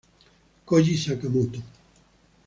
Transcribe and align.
Koji 0.65 0.95
Sakamoto 1.03 1.59